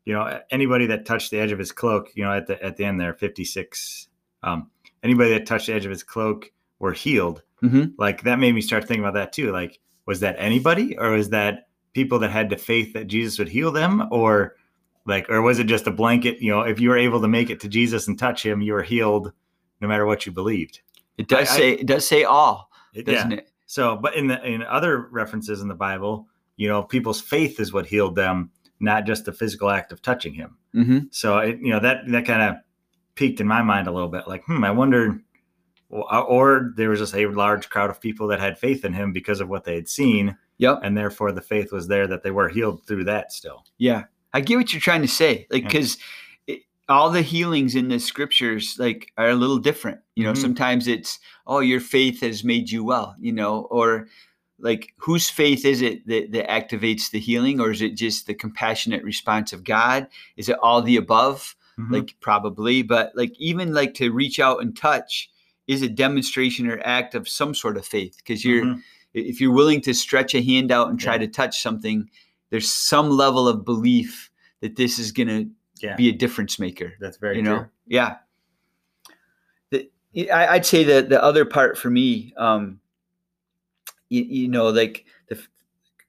You 0.05 0.13
know, 0.13 0.39
anybody 0.51 0.85
that 0.87 1.05
touched 1.05 1.31
the 1.31 1.39
edge 1.39 1.51
of 1.51 1.59
his 1.59 1.71
cloak, 1.71 2.09
you 2.15 2.23
know, 2.23 2.33
at 2.33 2.47
the 2.47 2.61
at 2.63 2.77
the 2.77 2.85
end 2.85 2.99
there, 2.99 3.13
56. 3.13 4.07
Um, 4.43 4.69
anybody 5.01 5.29
that 5.31 5.45
touched 5.45 5.67
the 5.67 5.73
edge 5.73 5.85
of 5.85 5.91
his 5.91 6.03
cloak 6.03 6.51
were 6.79 6.91
healed. 6.93 7.41
Mhm. 7.61 7.93
Like 7.97 8.23
that 8.23 8.39
made 8.39 8.53
me 8.53 8.61
start 8.61 8.85
thinking 8.87 9.03
about 9.03 9.13
that 9.13 9.31
too. 9.31 9.51
Like, 9.51 9.79
was 10.05 10.19
that 10.19 10.35
anybody, 10.37 10.97
or 10.97 11.11
was 11.11 11.29
that 11.29 11.67
people 11.93 12.19
that 12.19 12.31
had 12.31 12.49
the 12.49 12.57
faith 12.57 12.91
that 12.93 13.07
Jesus 13.07 13.39
would 13.39 13.47
heal 13.47 13.71
them, 13.71 14.03
or 14.11 14.55
like, 15.05 15.29
or 15.29 15.41
was 15.41 15.59
it 15.59 15.65
just 15.67 15.87
a 15.87 15.91
blanket? 15.91 16.41
You 16.41 16.51
know, 16.51 16.61
if 16.61 16.79
you 16.81 16.89
were 16.89 16.97
able 16.97 17.21
to 17.21 17.27
make 17.29 17.49
it 17.49 17.61
to 17.61 17.69
Jesus 17.69 18.07
and 18.07 18.19
touch 18.19 18.45
him, 18.45 18.61
you 18.61 18.73
were 18.73 18.83
healed, 18.83 19.31
no 19.79 19.87
matter 19.87 20.05
what 20.05 20.25
you 20.25 20.31
believed. 20.33 20.81
It 21.17 21.27
does 21.29 21.49
I- 21.49 21.53
I- 21.53 21.57
say 21.57 21.71
it 21.73 21.85
does 21.87 22.05
say 22.05 22.23
all, 22.25 22.69
It- 22.93 23.05
doesn't 23.05 23.31
it? 23.31 23.49
so, 23.67 23.95
but 23.95 24.15
in 24.15 24.27
the 24.27 24.43
in 24.45 24.63
other 24.63 25.07
references 25.11 25.61
in 25.61 25.69
the 25.69 25.75
Bible, 25.75 26.27
you 26.57 26.67
know, 26.67 26.83
people's 26.83 27.21
faith 27.21 27.59
is 27.61 27.71
what 27.71 27.85
healed 27.85 28.15
them, 28.15 28.51
not 28.79 29.05
just 29.05 29.25
the 29.25 29.33
physical 29.33 29.69
act 29.69 29.91
of 29.91 30.01
touching 30.01 30.33
him. 30.33 30.57
hmm 30.73 30.99
So, 31.11 31.37
it, 31.39 31.59
you 31.61 31.69
know, 31.69 31.79
that 31.79 32.07
that 32.07 32.25
kind 32.25 32.41
of 32.41 32.55
peaked 33.15 33.39
in 33.39 33.47
my 33.47 33.61
mind 33.61 33.87
a 33.87 33.91
little 33.91 34.09
bit. 34.09 34.27
Like, 34.27 34.43
hmm, 34.45 34.63
I 34.63 34.71
wonder, 34.71 35.19
or, 35.89 36.13
or 36.23 36.73
there 36.75 36.89
was 36.89 36.99
just 36.99 37.15
a 37.15 37.27
large 37.27 37.69
crowd 37.69 37.89
of 37.89 38.01
people 38.01 38.27
that 38.27 38.39
had 38.39 38.57
faith 38.57 38.83
in 38.85 38.93
him 38.93 39.13
because 39.13 39.39
of 39.39 39.49
what 39.49 39.63
they 39.63 39.75
had 39.75 39.87
seen, 39.87 40.35
Yep. 40.57 40.79
and 40.83 40.97
therefore 40.97 41.31
the 41.31 41.41
faith 41.41 41.71
was 41.71 41.87
there 41.87 42.07
that 42.07 42.23
they 42.23 42.31
were 42.31 42.49
healed 42.49 42.85
through 42.85 43.03
that. 43.05 43.31
Still, 43.31 43.63
Yeah. 43.77 44.05
I 44.33 44.41
get 44.41 44.55
what 44.57 44.73
you're 44.73 44.81
trying 44.81 45.03
to 45.03 45.07
say. 45.07 45.45
Like, 45.51 45.63
Yeah. 45.63 45.67
because 45.69 45.97
all 46.89 47.09
the 47.11 47.21
healings 47.21 47.75
in 47.75 47.87
the 47.87 47.99
scriptures 47.99 48.75
like 48.79 49.11
are 49.17 49.29
a 49.29 49.35
little 49.35 49.57
different. 49.59 49.99
You 50.15 50.25
know, 50.25 50.33
Mhm. 50.33 50.37
sometimes 50.37 50.87
it's 50.87 51.19
oh, 51.47 51.59
your 51.59 51.79
faith 51.79 52.21
has 52.21 52.43
made 52.43 52.69
you 52.71 52.83
well. 52.83 53.15
You 53.19 53.31
know, 53.31 53.61
or 53.69 54.07
like 54.63 54.93
whose 54.97 55.29
faith 55.29 55.65
is 55.65 55.81
it 55.81 56.07
that, 56.07 56.31
that 56.31 56.47
activates 56.47 57.11
the 57.11 57.19
healing, 57.19 57.59
or 57.59 57.69
is 57.69 57.81
it 57.81 57.95
just 57.95 58.25
the 58.27 58.33
compassionate 58.33 59.03
response 59.03 59.53
of 59.53 59.63
God? 59.63 60.07
Is 60.37 60.49
it 60.49 60.57
all 60.63 60.81
the 60.81 60.95
above? 60.97 61.55
Mhm. 61.77 61.91
Like 61.91 62.15
probably, 62.21 62.81
but 62.81 63.11
like 63.15 63.33
even 63.39 63.73
like 63.73 63.93
to 63.95 64.11
reach 64.11 64.39
out 64.39 64.61
and 64.61 64.75
touch 64.75 65.29
is 65.67 65.81
a 65.81 65.89
demonstration 65.89 66.67
or 66.69 66.79
act 66.85 67.13
of 67.15 67.27
some 67.27 67.53
sort 67.53 67.77
of 67.77 67.85
faith 67.85 68.15
because 68.17 68.43
you're 68.45 68.63
Mhm. 68.65 68.81
if 69.13 69.39
you're 69.41 69.51
willing 69.53 69.81
to 69.81 69.93
stretch 69.93 70.33
a 70.35 70.41
hand 70.41 70.71
out 70.71 70.89
and 70.89 70.99
try 70.99 71.13
Yeah. 71.15 71.19
to 71.19 71.27
touch 71.27 71.61
something, 71.61 72.09
there's 72.49 72.71
some 72.71 73.09
level 73.11 73.47
of 73.47 73.63
belief 73.65 74.31
that 74.61 74.75
this 74.75 74.97
is 74.99 75.11
going 75.11 75.27
to 75.29 75.49
yeah, 75.79 75.95
be 75.95 76.09
a 76.09 76.13
difference 76.13 76.57
maker. 76.59 76.93
that's 76.99 77.17
very 77.17 77.35
you 77.37 77.41
know, 77.43 77.57
true. 77.57 77.67
yeah. 77.87 78.15
The, 79.71 79.89
I, 80.31 80.47
I'd 80.55 80.65
say 80.65 80.83
that 80.85 81.09
the 81.09 81.21
other 81.21 81.45
part 81.45 81.77
for 81.77 81.89
me, 81.89 82.33
um, 82.37 82.79
you, 84.13 84.23
you 84.43 84.47
know, 84.47 84.69
like 84.69 85.05
the 85.27 85.39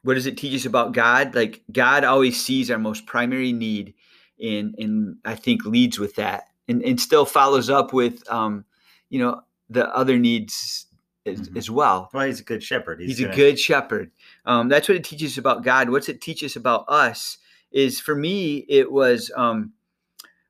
what 0.03 0.15
does 0.15 0.27
it 0.27 0.37
teach 0.37 0.55
us 0.55 0.67
about 0.67 0.93
God? 0.93 1.35
Like 1.35 1.63
God 1.73 2.05
always 2.05 2.41
sees 2.41 2.71
our 2.71 2.79
most 2.79 3.07
primary 3.07 3.53
need, 3.53 3.95
and 4.43 4.75
and 4.79 5.17
I 5.25 5.35
think 5.35 5.65
leads 5.65 5.99
with 5.99 6.15
that, 6.17 6.45
and 6.69 6.83
and 6.83 7.01
still 7.01 7.25
follows 7.25 7.71
up 7.71 7.93
with, 7.93 8.23
um, 8.31 8.65
you 9.09 9.19
know, 9.19 9.41
the 9.71 9.89
other 9.97 10.19
needs 10.19 10.87
as, 11.27 11.49
Mhm. 11.49 11.57
as 11.57 11.71
well. 11.71 12.11
Well, 12.13 12.27
he's 12.27 12.41
a 12.41 12.45
good 12.45 12.63
shepherd. 12.63 13.01
He's, 13.01 13.19
gonna- 13.19 13.33
a 13.33 13.37
good 13.37 13.59
shepherd. 13.59 14.11
Um, 14.45 14.69
that's 14.69 14.89
what 14.89 14.97
it 14.97 15.05
teaches 15.05 15.39
about 15.39 15.65
God. 15.65 15.89
What's 15.89 16.11
it 16.11 16.21
teach 16.21 16.45
us 16.45 16.55
about 16.57 16.85
us 16.87 17.39
is 17.73 17.99
for 17.99 18.15
me, 18.15 18.67
it 18.69 18.93
was 18.93 19.31
um, 19.35 19.73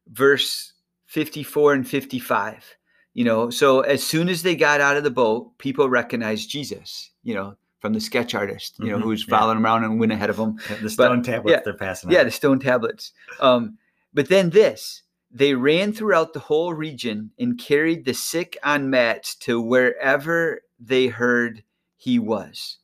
verse 0.08 0.72
54 1.06 1.74
and 1.74 1.88
55. 1.88 2.76
You 3.14 3.24
know, 3.24 3.48
so 3.48 3.80
as 3.80 4.02
soon 4.02 4.28
as 4.28 4.42
they 4.42 4.56
got 4.56 4.80
out 4.80 4.96
of 4.96 5.04
the 5.04 5.10
boat, 5.10 5.56
people 5.58 5.88
recognized 5.88 6.50
Jesus, 6.50 7.10
you 7.22 7.34
know, 7.34 7.56
from 7.80 7.92
the 7.92 8.00
sketch 8.00 8.34
artist, 8.34 8.74
you 8.80 8.90
know, 8.90 8.98
Mhm, 8.98 9.02
who's 9.02 9.22
following 9.22 9.58
around 9.58 9.84
and 9.84 10.00
went 10.00 10.10
ahead 10.12 10.30
of 10.30 10.36
them. 10.36 10.58
The 10.80 10.90
stone 10.90 11.22
tablets 11.22 11.58
yeah, 11.58 11.62
they're 11.64 11.74
passing 11.74 12.10
Yeah, 12.10 12.20
out. 12.20 12.24
the 12.24 12.30
stone 12.32 12.58
tablets. 12.58 13.12
Um, 13.38 13.78
but 14.12 14.28
then 14.28 14.50
this, 14.50 15.02
they 15.30 15.54
ran 15.54 15.92
throughout 15.92 16.32
the 16.32 16.40
whole 16.40 16.74
region 16.74 17.30
and 17.38 17.58
carried 17.58 18.04
the 18.04 18.14
sick 18.14 18.56
on 18.64 18.90
mats 18.90 19.34
to 19.36 19.60
wherever 19.60 20.62
they 20.80 21.06
heard 21.06 21.62
he 21.96 22.18
was. 22.18 22.78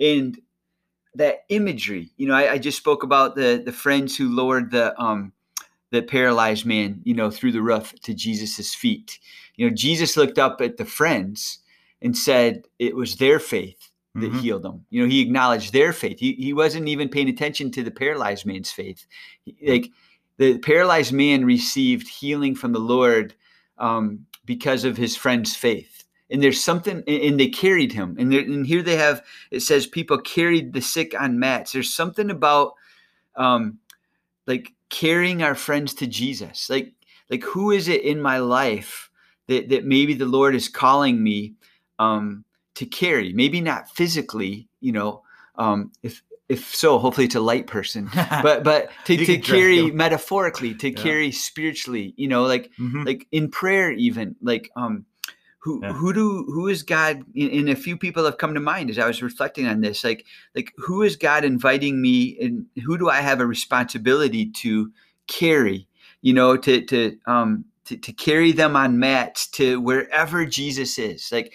And 0.00 0.38
that 1.14 1.44
imagery, 1.48 2.10
you 2.16 2.26
know, 2.26 2.34
I, 2.34 2.52
I 2.52 2.58
just 2.58 2.78
spoke 2.78 3.02
about 3.02 3.36
the 3.36 3.62
the 3.64 3.72
friends 3.72 4.16
who 4.16 4.28
lowered 4.34 4.70
the 4.70 5.00
um 5.00 5.32
the 5.96 6.02
paralyzed 6.02 6.66
man, 6.66 7.00
you 7.04 7.14
know, 7.14 7.30
through 7.30 7.52
the 7.52 7.62
roof 7.62 7.94
to 8.02 8.14
Jesus's 8.14 8.74
feet. 8.74 9.18
You 9.56 9.68
know, 9.68 9.74
Jesus 9.74 10.16
looked 10.16 10.38
up 10.38 10.60
at 10.60 10.76
the 10.76 10.84
friends 10.84 11.58
and 12.02 12.16
said 12.16 12.64
it 12.78 12.94
was 12.94 13.16
their 13.16 13.38
faith 13.38 13.90
that 14.14 14.32
Mhm. 14.32 14.40
healed 14.40 14.62
them. 14.62 14.84
You 14.90 15.02
know, 15.02 15.08
he 15.08 15.20
acknowledged 15.20 15.72
their 15.72 15.92
faith. 15.92 16.18
He, 16.20 16.32
he 16.34 16.52
wasn't 16.52 16.88
even 16.88 17.08
paying 17.08 17.28
attention 17.28 17.70
to 17.72 17.82
the 17.82 17.90
paralyzed 17.90 18.46
man's 18.46 18.70
faith. 18.70 19.06
He- 19.44 19.56
Like 19.66 19.90
the 20.38 20.58
paralyzed 20.58 21.12
man 21.12 21.44
received 21.44 22.08
healing 22.08 22.54
from 22.54 22.72
the 22.72 22.78
Lord 22.78 23.34
um, 23.78 24.26
because 24.44 24.84
of 24.84 24.96
his 24.96 25.16
friend's 25.16 25.54
faith. 25.56 26.04
And 26.30 26.42
there's 26.42 26.62
something, 26.62 27.02
and- 27.06 27.22
and 27.22 27.40
they 27.40 27.48
carried 27.48 27.92
him. 27.92 28.16
And, 28.18 28.32
there, 28.32 28.40
and 28.40 28.66
here 28.66 28.82
they 28.82 28.96
have, 28.96 29.22
it 29.50 29.60
says 29.60 29.86
people 29.86 30.18
carried 30.18 30.72
the 30.72 30.80
sick 30.82 31.14
on 31.18 31.38
mats. 31.38 31.72
There's 31.72 31.92
something 31.92 32.30
about 32.30 32.72
um, 33.36 33.78
like 34.46 34.72
carrying 34.90 35.42
our 35.42 35.54
friends 35.54 35.94
to 35.94 36.06
Jesus. 36.06 36.70
Like, 36.70 36.92
like 37.30 37.42
who 37.42 37.70
is 37.70 37.88
it 37.88 38.02
in 38.02 38.20
my 38.22 38.38
life 38.38 39.10
that, 39.48 39.68
that 39.70 39.84
maybe 39.84 40.14
the 40.14 40.26
Lord 40.26 40.54
is 40.54 40.68
calling 40.68 41.22
me 41.22 41.54
um, 41.98 42.44
to 42.74 42.86
carry? 42.86 43.32
Maybe 43.32 43.60
not 43.60 43.90
physically, 43.90 44.68
you 44.80 44.92
know, 44.92 45.22
um, 45.56 45.92
if 46.02 46.22
if 46.48 46.72
so, 46.74 46.98
hopefully 46.98 47.24
it's 47.24 47.34
a 47.34 47.40
light 47.40 47.66
person. 47.66 48.08
But 48.42 48.62
but 48.62 48.90
to, 49.06 49.16
to 49.16 49.38
carry 49.38 49.90
metaphorically, 49.90 50.74
to 50.76 50.90
Yeah. 50.90 51.02
carry 51.02 51.32
spiritually, 51.32 52.14
you 52.16 52.28
know, 52.28 52.44
like 52.44 52.70
Mhm. 52.78 53.04
like 53.04 53.26
in 53.32 53.50
prayer 53.50 53.90
even 53.90 54.36
like 54.40 54.70
um 54.76 55.06
who 55.66 55.80
Yeah. 55.82 55.92
who 55.94 56.12
do 56.12 56.44
who 56.44 56.68
is 56.68 56.84
god 56.84 57.24
and 57.34 57.50
and 57.50 57.68
a 57.68 57.74
few 57.74 57.96
people 57.96 58.24
have 58.24 58.38
come 58.38 58.54
to 58.54 58.60
mind 58.60 58.88
as 58.88 59.00
i 59.00 59.06
was 59.06 59.20
reflecting 59.20 59.66
on 59.66 59.80
this 59.80 60.04
like 60.04 60.24
like 60.54 60.72
who 60.76 61.02
is 61.02 61.16
god 61.16 61.44
inviting 61.44 62.00
me 62.00 62.38
and 62.40 62.66
who 62.84 62.96
do 62.96 63.08
i 63.10 63.16
have 63.20 63.40
a 63.40 63.46
responsibility 63.46 64.46
to 64.52 64.92
carry 65.26 65.88
you 66.22 66.32
know 66.32 66.56
to 66.56 66.80
to 66.82 67.18
um 67.26 67.64
to, 67.84 67.96
to 67.96 68.12
carry 68.12 68.52
them 68.52 68.76
on 68.76 69.00
mats 69.00 69.48
to 69.48 69.80
wherever 69.80 70.46
jesus 70.46 70.98
is 71.00 71.32
like 71.32 71.52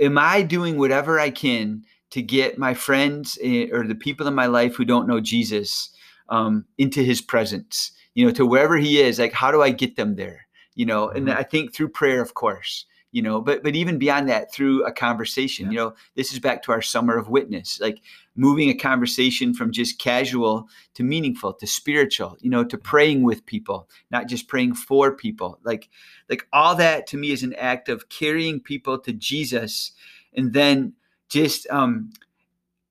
am 0.00 0.16
i 0.16 0.40
doing 0.40 0.78
whatever 0.78 1.20
i 1.20 1.28
can 1.28 1.84
to 2.08 2.22
get 2.22 2.58
my 2.58 2.72
friends 2.72 3.38
eh, 3.42 3.66
or 3.70 3.86
the 3.86 3.94
people 3.94 4.26
in 4.26 4.34
my 4.34 4.46
life 4.46 4.76
who 4.76 4.84
don't 4.86 5.06
know 5.06 5.20
jesus 5.20 5.90
um, 6.30 6.64
into 6.78 7.02
his 7.02 7.20
presence 7.20 7.92
you 8.14 8.24
know 8.24 8.32
to 8.32 8.46
wherever 8.46 8.78
he 8.78 8.98
is 8.98 9.18
like 9.18 9.34
how 9.34 9.50
do 9.50 9.60
i 9.60 9.68
get 9.70 9.96
them 9.96 10.16
there 10.16 10.46
you 10.74 10.86
know 10.86 11.10
and 11.10 11.28
Mhm. 11.28 11.36
i 11.36 11.42
think 11.42 11.74
through 11.74 11.88
prayer 11.90 12.22
of 12.22 12.32
course 12.32 12.86
you 13.12 13.22
know 13.22 13.40
but 13.40 13.62
but 13.62 13.74
even 13.74 13.98
beyond 13.98 14.28
that 14.28 14.52
through 14.52 14.84
a 14.84 14.92
conversation 14.92 15.66
Yeah. 15.66 15.70
you 15.70 15.76
know 15.78 15.94
this 16.14 16.32
is 16.32 16.38
back 16.38 16.62
to 16.64 16.72
our 16.72 16.82
summer 16.82 17.16
of 17.16 17.28
witness 17.28 17.80
like 17.80 18.00
moving 18.36 18.68
a 18.70 18.74
conversation 18.74 19.52
from 19.52 19.72
just 19.72 19.98
casual 19.98 20.68
to 20.94 21.02
meaningful 21.02 21.52
to 21.54 21.66
spiritual 21.66 22.36
you 22.40 22.50
know 22.50 22.64
to 22.64 22.78
praying 22.78 23.22
with 23.22 23.44
people 23.46 23.88
not 24.10 24.28
just 24.28 24.48
praying 24.48 24.74
for 24.74 25.14
people. 25.16 25.58
Like 25.64 25.88
like 26.28 26.46
all 26.52 26.74
that 26.76 27.06
to 27.08 27.16
me 27.16 27.30
is 27.32 27.42
an 27.42 27.54
act 27.54 27.88
of 27.88 28.08
carrying 28.08 28.60
people 28.60 28.98
to 29.00 29.12
jesus 29.12 29.92
and 30.34 30.52
then 30.52 30.92
just 31.28 31.68
um 31.70 32.10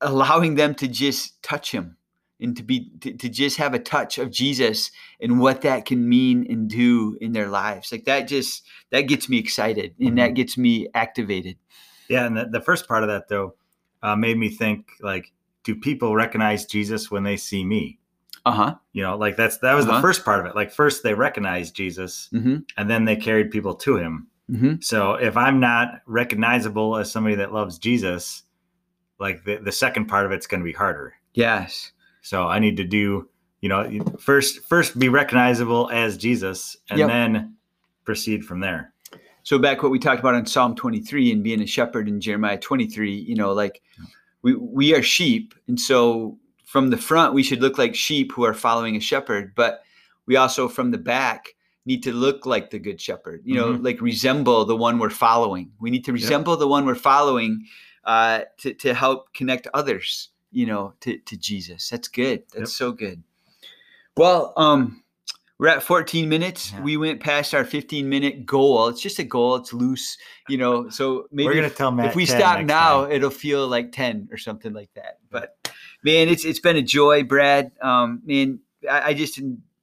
allowing 0.01 0.55
them 0.55 0.73
to 0.75 0.87
just 0.87 1.41
touch 1.43 1.71
him 1.71 1.97
and 2.41 2.55
to 2.57 2.63
be 2.63 2.89
to, 3.01 3.13
to 3.13 3.29
just 3.29 3.57
have 3.57 3.73
a 3.73 3.79
touch 3.79 4.17
of 4.17 4.31
jesus 4.31 4.91
and 5.21 5.39
what 5.39 5.61
that 5.61 5.85
can 5.85 6.07
mean 6.07 6.45
and 6.49 6.69
do 6.69 7.17
in 7.21 7.33
their 7.33 7.49
lives 7.49 7.91
like 7.91 8.05
that 8.05 8.27
just 8.27 8.63
that 8.91 9.01
gets 9.01 9.27
me 9.29 9.37
excited 9.37 9.93
and 9.99 10.17
that 10.17 10.31
Mhm. 10.31 10.35
gets 10.35 10.57
me 10.57 10.87
activated 10.93 11.57
Yeah, 12.09 12.25
and 12.25 12.35
the, 12.37 12.45
the 12.45 12.61
first 12.61 12.87
part 12.87 13.03
of 13.03 13.09
that 13.09 13.27
though 13.27 13.55
uh, 14.01 14.15
made 14.15 14.37
me 14.37 14.49
think 14.49 14.91
like, 15.01 15.31
do 15.65 15.75
people 15.75 16.15
recognize 16.15 16.65
Jesus 16.65 17.11
when 17.11 17.23
they 17.23 17.35
see 17.37 17.65
me? 17.65 17.99
uh-huh 18.45 18.75
You 18.93 19.03
know, 19.03 19.17
like 19.17 19.35
that's 19.35 19.57
that 19.57 19.73
was 19.73 19.85
Uh-huh. 19.85 19.97
the 19.97 20.01
first 20.01 20.23
part 20.23 20.39
of 20.39 20.45
it. 20.45 20.55
Like 20.55 20.71
first 20.71 21.03
they 21.03 21.13
recognized 21.13 21.75
Jesus, 21.75 22.29
mm-hmm. 22.33 22.57
and 22.77 22.89
then 22.89 23.03
they 23.05 23.17
carried 23.17 23.51
people 23.51 23.75
to 23.75 23.97
him. 23.97 24.27
Mm-hmm. 24.49 24.75
So 24.79 25.13
if 25.15 25.35
I'm 25.37 25.59
not 25.59 26.01
recognizable 26.07 26.95
as 26.97 27.11
somebody 27.11 27.35
that 27.35 27.53
loves 27.53 27.77
Jesus, 27.77 28.43
like 29.19 29.43
the, 29.43 29.57
the 29.57 29.71
second 29.73 30.05
part 30.05 30.25
of 30.25 30.31
it's 30.31 30.47
going 30.47 30.61
to 30.61 30.65
be 30.65 30.73
harder. 30.73 31.13
yes 31.33 31.91
So 32.21 32.47
I 32.47 32.59
need 32.59 32.77
to 32.77 32.83
do, 32.83 33.29
you 33.61 33.69
know, 33.69 33.89
first 34.19 34.61
first 34.67 34.97
be 34.99 35.09
recognizable 35.09 35.89
as 35.91 36.17
Jesus, 36.17 36.77
and 36.89 36.99
Yep. 36.99 37.07
then 37.07 37.55
proceed 38.05 38.43
from 38.45 38.59
there. 38.59 38.93
so 39.43 39.57
back 39.57 39.81
what 39.83 39.91
we 39.91 39.99
talked 39.99 40.19
about 40.19 40.35
in 40.35 40.45
psalm 40.45 40.75
23 40.75 41.31
and 41.31 41.43
being 41.43 41.61
a 41.61 41.65
shepherd 41.65 42.07
in 42.09 42.19
jeremiah 42.19 42.57
23 42.59 43.11
you 43.13 43.35
know 43.35 43.53
like 43.53 43.81
we 44.41 44.53
we 44.55 44.93
are 44.95 45.01
sheep 45.01 45.53
and 45.67 45.79
so 45.79 46.37
from 46.65 46.89
the 46.89 46.97
front 46.97 47.33
we 47.33 47.41
should 47.43 47.61
look 47.61 47.77
like 47.77 47.95
sheep 47.95 48.31
who 48.33 48.43
are 48.43 48.53
following 48.53 48.95
a 48.95 48.99
shepherd 48.99 49.53
but 49.55 49.81
we 50.25 50.35
also 50.35 50.67
from 50.67 50.91
the 50.91 50.97
back 50.97 51.55
need 51.85 52.01
to 52.03 52.11
look 52.11 52.45
like 52.45 52.69
the 52.69 52.79
good 52.79 52.99
shepherd 52.99 53.41
you 53.45 53.55
know 53.55 53.73
Mhm. 53.73 53.83
like 53.83 54.01
resemble 54.01 54.65
the 54.65 54.75
one 54.75 54.99
we're 54.99 55.09
following 55.27 55.71
we 55.79 55.89
need 55.89 56.03
to 56.05 56.11
resemble 56.13 56.57
the 56.57 56.67
one 56.67 56.85
we're 56.85 56.95
following 56.95 57.65
uh, 58.05 58.41
to, 58.57 58.73
to 58.73 58.93
help 58.93 59.31
connect 59.33 59.67
others 59.73 60.29
you 60.51 60.65
know 60.65 60.93
to, 61.01 61.17
to 61.19 61.37
jesus 61.37 61.89
that's 61.89 62.07
good 62.07 62.43
that's 62.53 62.71
Yep. 62.71 62.77
so 62.77 62.91
good 62.91 63.23
well 64.17 64.53
um 64.57 65.03
we're 65.57 65.67
at 65.67 65.83
14 65.83 66.29
minutes 66.29 66.71
Yeah. 66.71 66.83
we 66.83 66.97
went 66.97 67.19
past 67.19 67.53
our 67.53 67.65
15 67.65 68.07
minute 68.09 68.45
goal 68.45 68.87
it's 68.87 69.01
just 69.01 69.19
a 69.19 69.23
goal 69.23 69.55
it's 69.57 69.73
loose 69.73 70.17
you 70.47 70.57
know 70.57 70.89
so 70.89 71.27
maybe 71.31 71.47
We're 71.47 71.69
to 71.69 71.75
tell 71.75 71.91
Matt 71.91 72.07
if 72.07 72.15
we 72.15 72.25
stop 72.25 72.65
now, 72.65 73.03
time. 73.03 73.11
it'll 73.11 73.29
feel 73.29 73.67
like 73.67 73.91
10 73.91 74.29
or 74.31 74.37
something 74.37 74.73
like 74.73 74.89
that. 74.95 75.19
But 75.29 75.55
man, 76.03 76.27
it's 76.29 76.45
it's 76.45 76.59
been 76.59 76.75
a 76.77 76.81
joy, 76.81 77.23
Brad. 77.23 77.71
Um, 77.81 78.21
man, 78.25 78.59
I, 78.89 79.09
I 79.09 79.13
just 79.13 79.39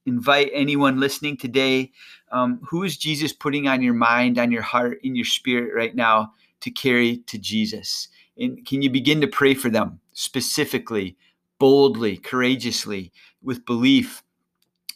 invite 0.06 0.50
anyone 0.52 0.98
listening 0.98 1.36
today, 1.36 1.92
um, 2.32 2.58
who 2.64 2.82
is 2.84 2.96
Jesus 2.96 3.32
putting 3.32 3.68
on 3.68 3.82
your 3.82 3.94
mind, 3.94 4.38
on 4.38 4.50
your 4.50 4.62
heart, 4.62 4.98
in 5.02 5.14
your 5.14 5.24
spirit 5.26 5.74
right 5.74 5.94
now 5.94 6.32
to 6.60 6.70
carry 6.70 7.18
to 7.26 7.38
Jesus? 7.38 8.08
And 8.38 8.64
can 8.66 8.82
you 8.82 8.90
begin 8.90 9.20
to 9.20 9.26
pray 9.28 9.54
for 9.54 9.68
them 9.70 10.00
specifically, 10.16 11.14
boldly, 11.58 12.16
courageously, 12.16 13.12
with 13.42 13.66
belief? 13.66 14.22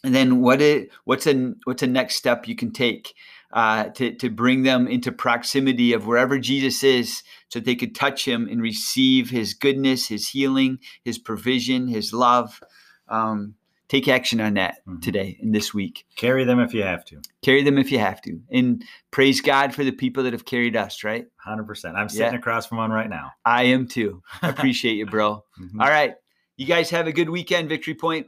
And 0.03 0.15
then 0.15 0.41
what 0.41 0.61
it 0.61 0.89
what's 1.05 1.27
a 1.27 1.53
what's 1.63 1.83
a 1.83 1.87
next 1.87 2.15
step 2.15 2.47
you 2.47 2.55
can 2.55 2.73
take 2.73 3.13
uh, 3.53 3.85
to 3.89 4.15
to 4.15 4.29
bring 4.29 4.63
them 4.63 4.87
into 4.87 5.11
proximity 5.11 5.93
of 5.93 6.07
wherever 6.07 6.39
Jesus 6.39 6.83
is, 6.83 7.21
so 7.49 7.59
that 7.59 7.65
they 7.65 7.75
could 7.75 7.95
touch 7.95 8.27
Him 8.27 8.47
and 8.51 8.61
receive 8.61 9.29
His 9.29 9.53
goodness, 9.53 10.07
His 10.07 10.29
healing, 10.29 10.79
His 11.05 11.19
provision, 11.19 11.87
His 11.87 12.13
love. 12.13 12.59
Um, 13.07 13.55
take 13.91 14.07
action 14.07 14.39
on 14.39 14.53
that 14.53 14.77
Mhm. 14.87 15.01
today 15.01 15.37
and 15.41 15.53
this 15.53 15.73
week. 15.73 16.05
Carry 16.15 16.45
them 16.45 16.61
if 16.61 16.73
you 16.73 16.81
have 16.81 17.03
to. 17.05 17.21
Carry 17.41 17.61
them 17.61 17.77
if 17.77 17.91
you 17.91 17.99
have 17.99 18.21
to. 18.21 18.39
And 18.49 18.85
praise 19.11 19.41
God 19.41 19.75
for 19.75 19.83
the 19.83 19.91
people 19.91 20.23
that 20.23 20.31
have 20.31 20.45
carried 20.45 20.77
us, 20.77 21.03
right? 21.03 21.25
100%. 21.45 21.97
I'm 21.97 22.07
sitting 22.07 22.31
Yeah. 22.31 22.39
across 22.39 22.65
from 22.67 22.77
one 22.77 22.91
right 22.91 23.09
now. 23.09 23.31
I 23.43 23.63
am 23.63 23.87
too. 23.87 24.23
I 24.41 24.47
appreciate 24.49 24.93
you, 24.95 25.07
bro. 25.07 25.43
Mhm. 25.59 25.81
All 25.81 25.89
right. 25.89 26.15
You 26.55 26.65
guys 26.67 26.89
have 26.91 27.07
a 27.07 27.11
good 27.11 27.29
weekend, 27.29 27.67
Victory 27.67 27.93
Point. 27.95 28.27